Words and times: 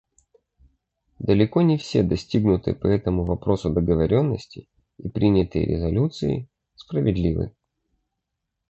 Далеко 1.19 1.61
не 1.61 1.77
все 1.77 2.01
достигнутые 2.01 2.75
по 2.75 2.87
этому 2.87 3.23
вопросу 3.23 3.69
договоренности 3.69 4.67
и 4.97 5.07
принятые 5.07 5.67
резолюции 5.67 6.49
справедливы. 6.73 7.53